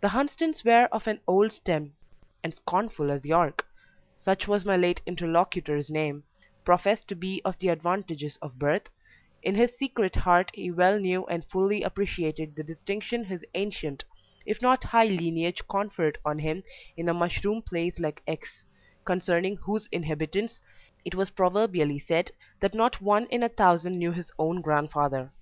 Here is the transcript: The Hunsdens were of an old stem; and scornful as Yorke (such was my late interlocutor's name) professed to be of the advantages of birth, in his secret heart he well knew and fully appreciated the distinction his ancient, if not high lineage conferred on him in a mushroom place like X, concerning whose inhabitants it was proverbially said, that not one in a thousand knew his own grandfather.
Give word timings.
The 0.00 0.10
Hunsdens 0.10 0.64
were 0.64 0.88
of 0.92 1.08
an 1.08 1.18
old 1.26 1.50
stem; 1.50 1.94
and 2.44 2.54
scornful 2.54 3.10
as 3.10 3.26
Yorke 3.26 3.66
(such 4.14 4.46
was 4.46 4.64
my 4.64 4.76
late 4.76 5.00
interlocutor's 5.04 5.90
name) 5.90 6.22
professed 6.64 7.08
to 7.08 7.16
be 7.16 7.42
of 7.44 7.58
the 7.58 7.70
advantages 7.70 8.36
of 8.40 8.56
birth, 8.56 8.88
in 9.42 9.56
his 9.56 9.76
secret 9.76 10.14
heart 10.14 10.52
he 10.54 10.70
well 10.70 11.00
knew 11.00 11.26
and 11.26 11.44
fully 11.46 11.82
appreciated 11.82 12.54
the 12.54 12.62
distinction 12.62 13.24
his 13.24 13.44
ancient, 13.56 14.04
if 14.46 14.62
not 14.62 14.84
high 14.84 15.06
lineage 15.08 15.60
conferred 15.68 16.18
on 16.24 16.38
him 16.38 16.62
in 16.96 17.08
a 17.08 17.12
mushroom 17.14 17.60
place 17.60 17.98
like 17.98 18.22
X, 18.28 18.64
concerning 19.04 19.56
whose 19.56 19.88
inhabitants 19.90 20.60
it 21.04 21.16
was 21.16 21.30
proverbially 21.30 21.98
said, 21.98 22.30
that 22.60 22.74
not 22.74 23.00
one 23.00 23.26
in 23.26 23.42
a 23.42 23.48
thousand 23.48 23.98
knew 23.98 24.12
his 24.12 24.30
own 24.38 24.60
grandfather. 24.60 25.32